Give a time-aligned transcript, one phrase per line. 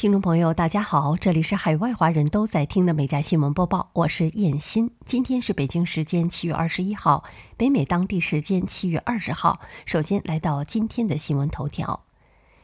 [0.00, 4.92] 听众朋友，大家好，这里是海外华人都在听的美家新闻播报，我是燕欣。
[5.04, 7.22] 今天是北京时间七月二十一号，
[7.58, 9.60] 北美当地时间七月二十号。
[9.84, 12.02] 首先来到今天的新闻头条。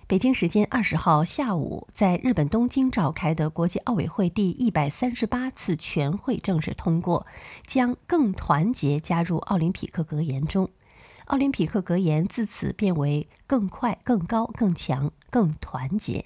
[0.06, 7.26] 北京时间二十号下午，在日本东京召开的国际奥委会第一百三十八次全会正式通过，
[7.66, 10.70] 将“更团结”加入奥林匹克格言中。
[11.26, 16.24] 奥林匹克格言自此变为“更快、更高、更强、更团结”。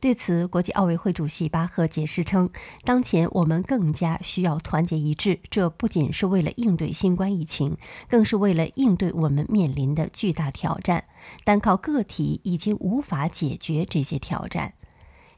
[0.00, 2.50] 对此，国际奥委会主席巴赫解释称
[2.84, 7.76] ：“当前我们更加需要团结一致，这不仅是为了应对新冠疫情，
[8.08, 11.04] 更是为了应对我们面临的巨大挑战。
[11.42, 14.74] 单靠个体已经无法解决这些挑战。”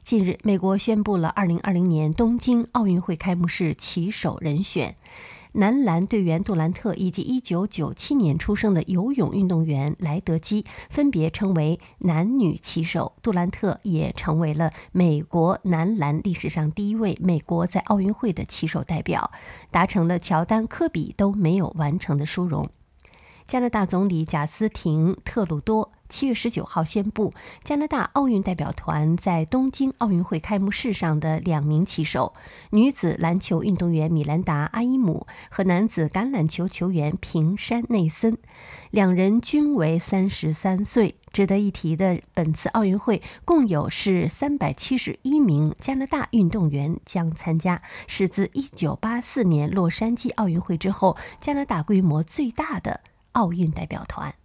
[0.03, 4.95] 近日，美国宣布了2020年东京奥运会开幕式旗手人选。
[5.53, 19.29] 男篮队员杜兰特以及1997年出生的游泳运动员莱德基分别成为男女旗手，杜兰特也成为了美国男篮历史上第一位美国在奥运会的旗手代表，
[19.71, 22.69] 达成了乔丹、科比都没有完成的殊荣。
[23.45, 25.91] 加拿大总理贾斯廷·特鲁多。
[26.11, 32.33] 七月十九号宣布，加拿大奥运代表团在东京奥运会开幕式上的两名旗手——
[32.71, 38.37] 女子篮球运动员米兰达·阿伊姆和男子橄榄球球员平山内森，
[38.89, 41.15] 两人均为三十三岁。
[41.31, 52.99] 值得一提的，本次奥运会共有是三百七十一名加拿大运动员将参加，是自一九八四年洛杉矶奥运会之后加拿大规模最大的
[53.31, 54.35] 奥运代表团。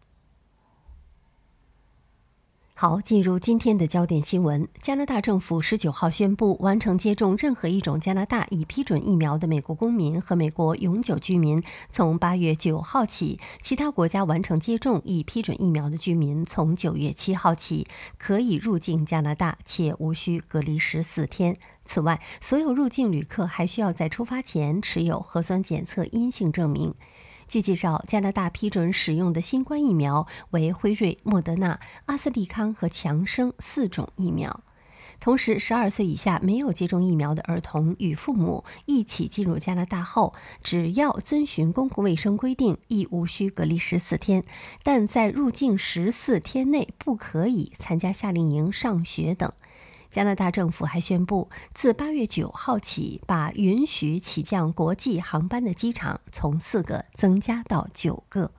[2.78, 4.68] 好，进入今天的焦点新闻。
[4.82, 17.86] 加拿大政府十九号宣布，完成接种任何一种加拿大已批准疫苗的美国公民和美国永久居民，从八月九号起；其他国家完成接种已批准疫苗的居民，从九月七号起
[18.18, 21.56] 可以入境加拿大，且无需隔离十四天。
[21.86, 26.94] 此外，所有入境旅客还需要在出发前持有核酸检测阴性证明。
[27.48, 34.64] 据介绍，加拿大批准使用的新冠疫苗为辉瑞、莫德纳、阿斯利康和强生四种疫苗。
[35.20, 44.44] 同时，十二岁以下没有接种疫苗的儿童与父母一起进入加拿大后，只要遵循公共卫生规定，亦无需隔离十四天。
[44.82, 49.50] 但在入境十四天内，不可以参加夏令营、上学等。
[50.10, 58.50] 加拿大政府还宣布，自八月九号起，把允许起降国际航班的机场从四个增加到九个。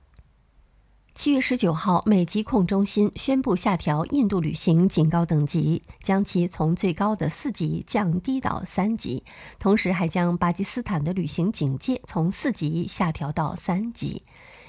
[1.14, 9.24] 七月十九号，美疾控中心宣布下调印度旅行警告等级，将其从最高的四级降低到三级，
[9.58, 14.22] 同时还将巴基斯坦的旅行警戒从四级下调到三级。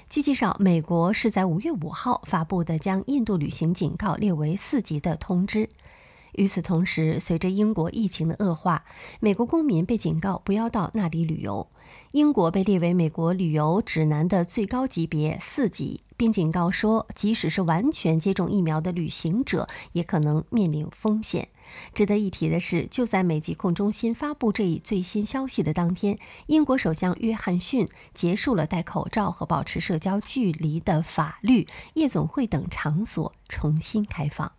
[0.09, 5.69] 据介绍，美国是在五月五号发布的将印度旅行警告列为四级的通知。
[6.33, 8.83] 与此同时，随着英国疫情的恶化，
[9.19, 11.67] 美国公民被警告不要到那里旅游。
[12.11, 21.49] 英国被列为美国旅游指南的最高级别四级，并警告说，即使是完全接种疫苗的旅行者，也可能面临风险。
[21.93, 26.17] 值得一提的是，就在美疾控中心发布这一最新消息的当天，
[26.47, 34.51] 英国首相约翰逊结束了戴口罩和保持社交距离的法律，夜总会等场所重新开放。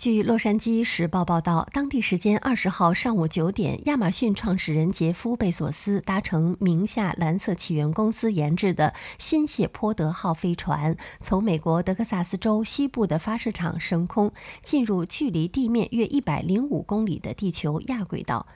[0.00, 18.46] 据《洛杉矶时报》报道，当地时间二十号上午九点，亚马逊创始人杰夫·贝索斯搭乘名下蓝色起源公司研制的新谢泼德号飞船，从美国德克萨斯州西部的发射场升空，进入距离地面约一百零五公里的地球亚轨道。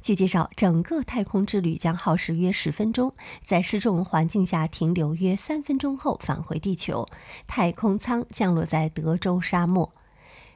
[0.00, 7.06] 据介绍，整个太空之旅将耗时约十分钟，在失重环境下停留约三分钟后返回地球。
[7.46, 9.92] 太空舱降落在德州沙漠。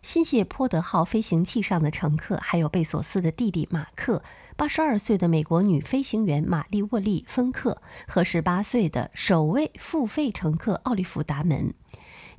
[0.03, 4.23] 新谢泼德号飞行器上的乘客还有贝索斯的弟弟马克、
[4.57, 11.75] 八十二岁的美国女飞行员玛丽沃利芬克和十八岁的首位付费乘客奥利弗达门。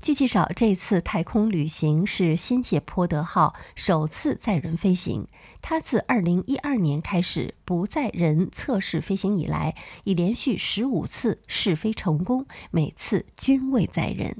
[0.02, 5.28] 据介绍，这次太空旅行是新谢泼德号首次载人飞行。
[5.62, 14.38] 它自二零一二年开始不载人测试飞行以来，已连续十五次试飞成功，每次均未载人。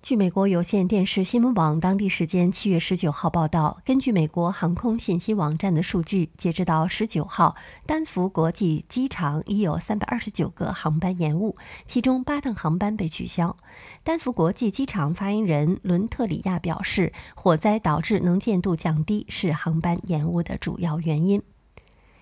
[0.00, 11.56] 据美国有线电视新闻网当地时间七月十九号报道，根据美国航空信息网站的数据，截止到十九号，丹佛国际机场已有三百二十九个航班延误，
[11.86, 13.56] 其中八趟航班被取消。
[14.04, 21.42] 丹佛国际机场发言人伦特里亚表示，火灾导致能见度降低是航班延误的主要原因。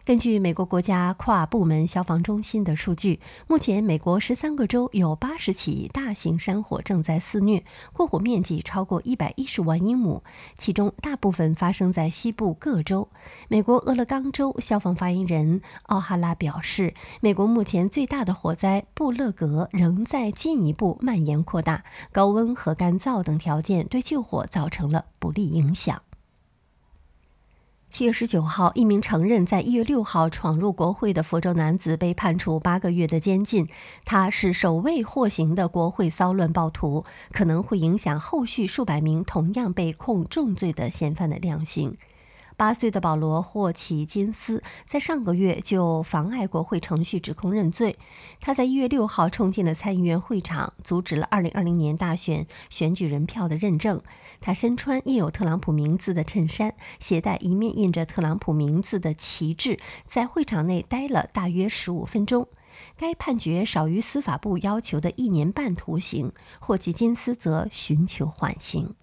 [0.07, 3.19] 根据美国国家跨部门消防中心的数据，
[3.49, 10.23] 目前美国十三个州有八十起大型山火正在肆虐，过火面积超过一百一十万英亩，
[10.57, 13.09] 其中大部分发生在西部各州。
[13.49, 21.83] 美国俄勒冈州消防发言人奥哈拉表示，美国目前最大的火灾布勒格仍在进一步蔓延扩大，
[22.13, 26.01] 高温和干燥等条件对救火造成了不利影响。
[27.97, 33.67] 七月十九号，一名承认在一月六号闯入国会的福州男子被判处八个月的监禁。
[34.05, 41.97] 他是首位获刑的国会骚乱暴徒，可能会影响后续数百名同样被控重罪的嫌犯的量刑。
[42.57, 47.95] 八岁的保罗·霍奇金斯在上个月就妨碍国会程序指控认罪。
[48.41, 54.01] 他在一月六号冲进了参议院会场，阻止了二零二零年大选选举人票的认证。
[54.41, 62.49] 他身穿印有特朗普名字的衬衫，携带一面印着特朗普名字的旗帜，在会场内待了大约十五分钟。
[62.97, 68.95] 该判决少于司法部要求的一年半徒刑，霍奇金斯则寻求缓刑。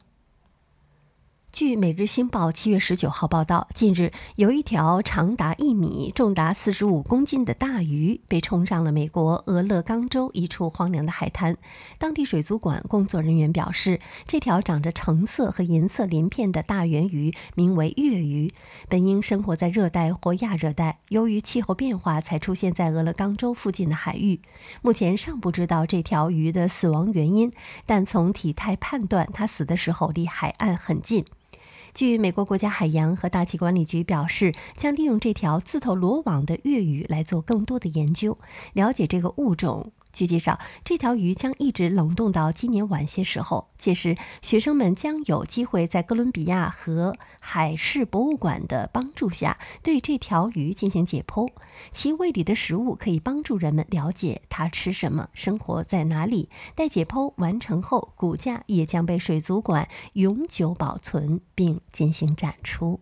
[1.53, 11.55] 据《每日新报》七月十九号报道，近日有一条长达一米、重达四十五公斤的大鱼被冲上了美国俄勒冈州一处荒凉的海滩。
[11.99, 18.51] 当地水族馆工作人员表示，这条长着橙色和银色鳞片的大圆鱼名为月鱼，
[18.89, 24.41] 本应生活在热带或亚热带，由于气候变化才出现在俄勒冈州附近的海域。
[24.81, 27.51] 目前尚不知道这条鱼的死亡原因，
[27.85, 31.23] 但从体态判断，它死的时候离海岸很近。
[31.93, 38.39] 据美国国家海洋和大气管理局表示，将利用这条自投罗网的粤鱼来做更多的研究，
[38.73, 39.91] 了解这个物种。
[40.13, 51.49] 据介绍，这条鱼将一直冷冻到今年晚些时候，届时学生们将有机会在哥伦比亚和海事博物馆的帮助下对这条鱼进行解剖。
[51.91, 56.49] 其胃里的食物可以帮助人们了解它吃什么、生活在哪里。
[56.75, 63.01] 待解剖完成后，骨架也将被水族馆永久保存并进行展出。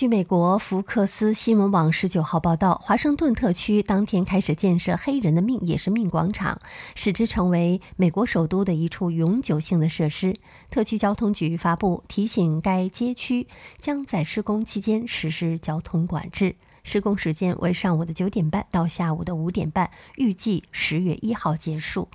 [0.00, 6.58] 据美国福克斯新闻网十九号报道，华盛顿特区当天开始建设“黑人的命也是命”广场，
[6.94, 10.34] 使之成为美国首都的一处永久性的设施。
[10.70, 13.46] 特区交通局发布提醒，该街区
[13.78, 22.08] 将在施工期间实施交通管制，施工时间为上午的九点半到下午的五点半，预计十月一号结束。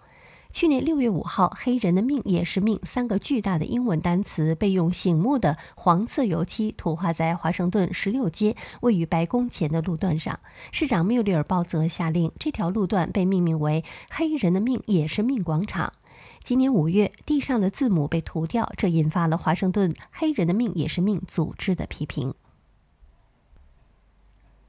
[0.55, 10.39] 去年六月五号，“黑人的命也是命”三个巨大的英文单词被用醒目的黄色油漆涂画在华盛顿十六街位于白宫前的路段上。
[10.71, 15.91] 市长缪利尔鲍泽下令，这条路段被命名为“黑人的命也是命”广场。
[16.41, 22.33] 今年五月，地上的字母被涂掉，这引发了华盛顿“黑人的命也是命”组织的批评。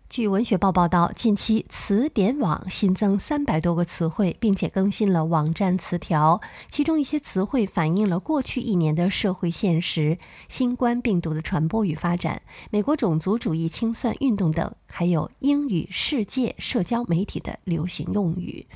[0.09, 6.41] 据文学报报道，近期词典网新增三百多个词汇，并且更新了网站词条。
[6.69, 10.17] 其中一些词汇反映了过去一年的社会现实、
[10.47, 18.67] 新冠病毒的传播与发展、美国种族主义清算运动等，还有英语世界社交媒体的流行用语。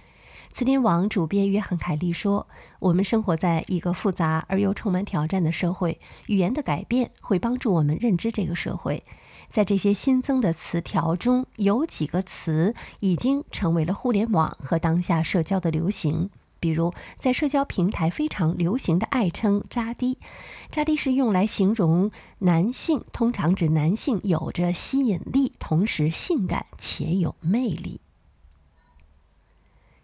[0.52, 2.48] 词典网主编约翰·凯利说
[2.80, 9.00] ：“我们生活在一个复杂而又充满挑战的社会，语言的改变会帮助我们认知这个社会。”
[9.50, 16.30] 在这些新增的词条中，有几个词已经成为了互联网和当下社交的流行。
[16.60, 20.18] 比如，在社交平台非常流行的爱称“扎滴”，
[20.70, 28.00] 扎滴是用来形容男性，通常指男性有着吸引力，同时性感且有魅力。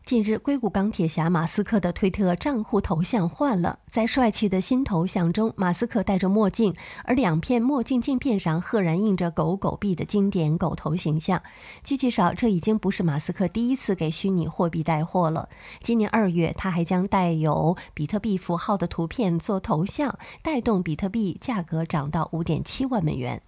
[0.06, 6.72] 近日，硅谷钢铁侠马斯克的推特账户头像换了，在帅气的新头像中，马斯克戴着墨镜，
[7.02, 11.42] 而两片墨镜镜片上赫然印着狗狗币的经典狗头形象。
[11.82, 15.48] 据介绍，这已经不是马斯克第一次给虚拟货币带货了。
[15.80, 23.42] 今年二月，他还将带有比特币符号的图片做头像，带动比特币价格涨到五点七万美元。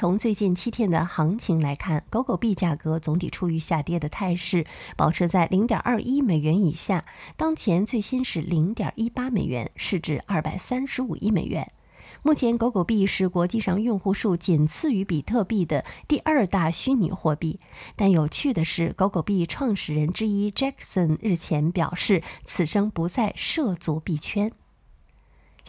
[0.00, 4.64] 从最近七天的行情来看，狗狗币价格总体处于下跌的态势，
[4.96, 7.04] 保持在零点二一美元以下。
[7.36, 11.70] 当前最新是零点一八美元，市值二百三十五亿美元。
[12.22, 17.60] 目前，狗狗币是国际上用户数仅次于比特币的第二大虚拟货币。
[17.94, 24.50] 但有趣的是，狗狗币创始人之一 Jackson 日前表示，此生不再涉足币圈。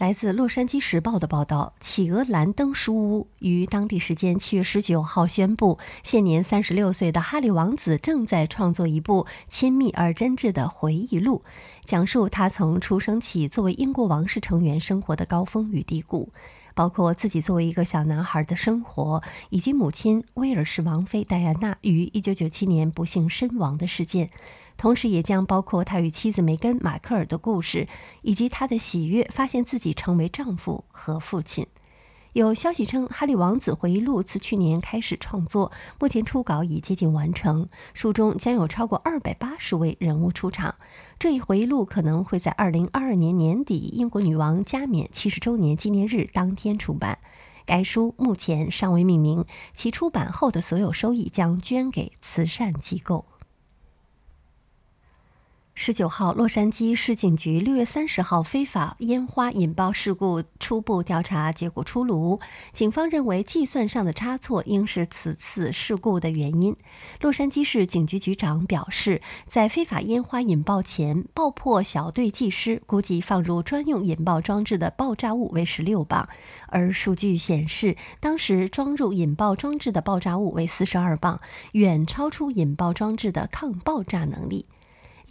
[0.02, 11.44] 来自《洛杉矶时报》的报道，企鹅兰登书屋于当地时间七月十九号宣布，现年三十六岁的哈里王子正在创作一部亲密而真挚的回忆录，
[11.84, 16.32] 讲述他从出生起作为英国王室成员生活的高峰与低谷。
[16.74, 24.30] 包括自己作为一个小男孩的生活，以及母亲威尔士王妃戴安娜于一九九七年不幸身亡的事件。
[24.82, 27.86] 同时，也将包括他与妻子梅根·马克尔的故事，
[28.22, 31.68] 以及他的喜悦，发现自己成为丈夫和父亲。
[32.32, 35.70] 有消息称，《哈利王子回忆录》自去年开始创作，
[36.00, 37.68] 目前初稿已接近完成。
[37.94, 40.74] 书中将有超过二百八十位人物出场。
[41.16, 47.20] 这一回忆录可能会在二零二二年年底英国女王加冕七十周年纪念日当天出版。
[47.64, 53.26] 该书目前尚未命名，其出版后的所有收益将捐给慈善机构。
[55.74, 62.38] 十九号，洛杉矶市警局六月三十号非法烟花引爆事故初步调查结果出炉，
[62.74, 66.76] 警方认为计算上的差错应是此次事故的原因。
[67.22, 76.28] 洛杉矶市警局局长表示，在非法烟花引爆前，爆破小队技师估计放入专用引爆装置的爆炸物为十六磅，
[76.66, 81.40] 而数据显示，当时装入引爆装置的爆炸物为四十二磅，
[81.72, 84.66] 远超出引爆装置的抗爆炸能力。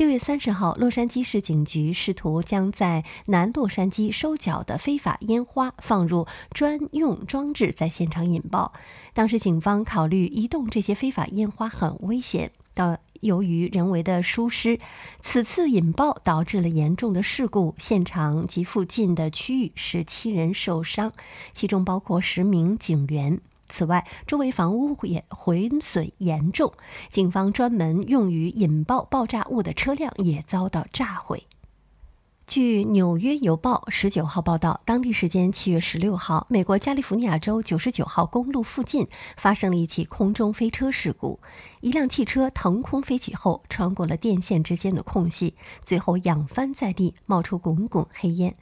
[0.01, 8.73] 六月三十号，洛杉矶市警局试图将在南洛杉矶收缴的非法烟花放入专用装置，在现场引爆。
[9.13, 14.79] 当时，警方考虑移动这些非法烟花很危险，到由于人为的疏失，
[15.19, 17.75] 此次引爆导致了严重的事故。
[17.77, 21.11] 现场及附近的区域十七人受伤，
[21.53, 23.39] 其中包括十名警员。
[23.71, 26.73] 此外，周围房屋也毁损严重，
[27.09, 31.47] 警方专门用于引爆爆炸物的车辆也遭到炸毁。
[32.47, 41.39] 据《纽约邮报》十九号报道，当地时间七月十六号，美国加利福尼亚州九十九号公路附近发生了一起空中飞车事故。
[41.79, 48.53] 一辆汽车腾空飞起后，穿过了电线之间的空隙，最后仰翻在地，冒出滚滚黑烟。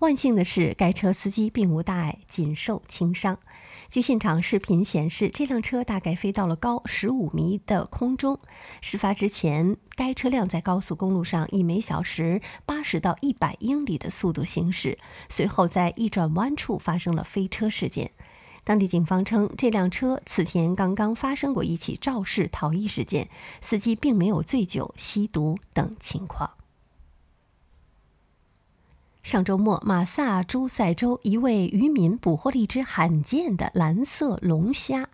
[0.00, 3.38] 万幸的是，该车司机并无大碍，仅受轻伤。
[3.88, 8.38] 据现场视频显示，这辆车大概飞到了高十五米的空中。
[8.82, 14.98] 事发之前，该车辆在高速公路上以每小时八十到一百英里的速度行驶，
[15.30, 18.10] 随后在一转弯处发生了飞车事件。
[18.62, 23.30] 当地警方称，这辆车此前刚刚发生过一起肇事逃逸事件，
[23.62, 26.50] 司机并没有醉酒、吸毒等情况。
[29.28, 35.10] 上周末，马萨诸塞州一位渔民捕获了一只罕见的蓝色龙虾。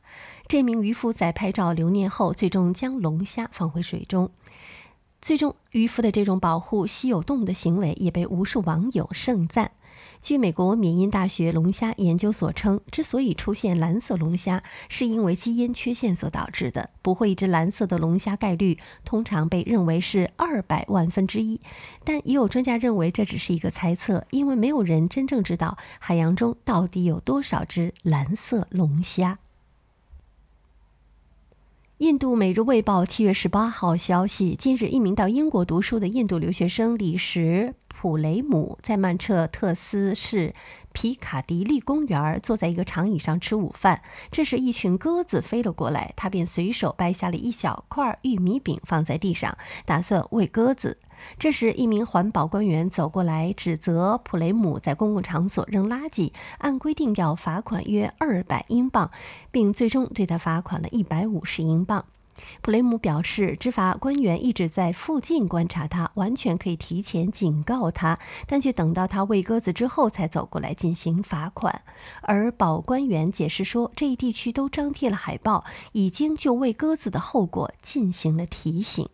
[0.47, 4.31] 这名渔夫在拍照留念后，最终将龙虾放回水中。
[5.21, 9.73] 最终，渔夫的这种保护稀有动物的行为也被无数网友盛赞。
[10.21, 16.91] 据美国缅因大学龙虾研究所称，之所以出现蓝色龙虾，是因为基因缺陷所导致的。
[17.03, 21.61] 捕获一只蓝色的龙虾概率通常被认为是二百万分之一，
[22.05, 29.39] 但也有专家认为这只是一个猜测，因为没有人真正知道海洋中到底有多少只蓝色龙虾。
[31.99, 37.75] 印度《每日卫报》七月十八号消息，近日一名到英国读书的印度留学生李石。
[38.05, 40.55] 普雷姆在曼彻特斯市
[40.93, 49.57] 皮卡迪利公园坐在一个长椅上吃午饭，这时一群鸽子飞了过来，他便随手掰下了一小块玉米饼放在地上，
[49.87, 50.99] 打算喂鸽子。
[51.39, 59.11] 这时，一名环保官员走过来，指责普雷姆在公共场所扔垃圾，按规定要罚款约二百英镑，
[59.51, 62.05] 并最终对他罚款了一百五十英镑。
[62.63, 71.83] 普雷姆表示，执法官员一直在附近观察他，完全可以提前警告他，但却等到他喂鸽子之后才走过来进行罚款。
[72.23, 79.09] 而保官员解释说，这一地区都张贴了海报，已经就喂鸽子的后果进行了提醒。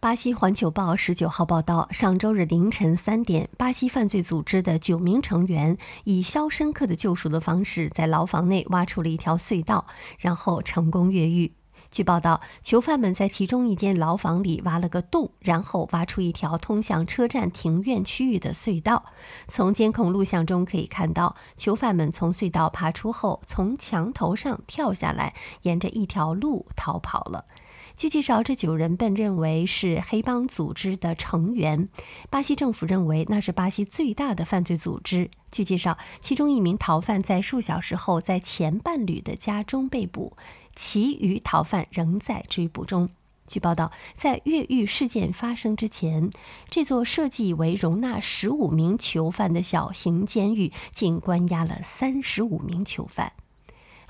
[0.00, 9.86] 巴西《环球报》十九号报道，上周日凌晨三点，巴西犯罪组织的九名成员以《肖申克的救赎》的方式，在牢房内挖出了一条隧道，
[10.20, 11.52] 然后成功越狱。
[11.90, 19.04] 据报道，囚犯们在其中一间牢房里挖了个洞，然后挖出一条通向车站庭院区域的隧道。
[19.48, 27.46] 从监控录像中可以看到，囚犯们从隧道爬出后，从墙头上跳下来，沿着一条路逃跑了。
[27.98, 31.88] 据介绍，这九人被认为是黑帮组织的成员。
[32.30, 35.32] 巴西政府认为那是巴西最大的犯罪组织。
[35.50, 40.36] 据介绍，其中一名逃犯在数小时后在前伴侣的家中被捕，
[40.76, 43.10] 其余逃犯仍在追捕中。
[43.48, 46.30] 据报道，在越狱事件发生之前，
[46.70, 53.32] 这座设计为容纳十五名囚犯的小型监狱竟关押了三十五名囚犯。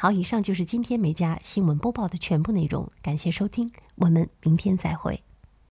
[0.00, 2.88] 好，以上就是今天美家新闻播报的全部内容。
[3.02, 5.24] 感谢收听，我们明天再会。